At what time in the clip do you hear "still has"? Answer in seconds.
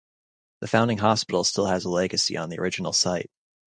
1.43-1.85